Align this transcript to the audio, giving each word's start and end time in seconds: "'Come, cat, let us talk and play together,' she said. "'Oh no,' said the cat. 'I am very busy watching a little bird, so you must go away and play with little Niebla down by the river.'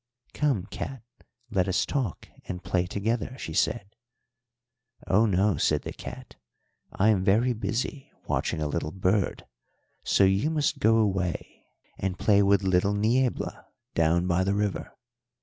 "'Come, 0.33 0.65
cat, 0.71 1.03
let 1.51 1.67
us 1.67 1.85
talk 1.85 2.27
and 2.45 2.63
play 2.63 2.87
together,' 2.87 3.35
she 3.37 3.53
said. 3.53 3.95
"'Oh 5.05 5.27
no,' 5.27 5.57
said 5.57 5.83
the 5.83 5.93
cat. 5.93 6.37
'I 6.93 7.09
am 7.09 7.23
very 7.23 7.53
busy 7.53 8.11
watching 8.27 8.63
a 8.63 8.67
little 8.67 8.91
bird, 8.91 9.45
so 10.03 10.23
you 10.23 10.49
must 10.49 10.79
go 10.79 10.95
away 10.97 11.67
and 11.99 12.17
play 12.17 12.41
with 12.41 12.63
little 12.63 12.95
Niebla 12.95 13.67
down 13.93 14.25
by 14.25 14.43
the 14.43 14.55
river.' 14.55 14.91